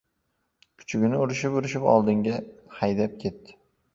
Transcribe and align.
Kuchugini 0.83 1.19
urishib-urishib, 1.25 1.85
oldiga 1.91 2.33
solib 2.39 2.79
haydab 2.81 3.15
ketdi. 3.25 3.57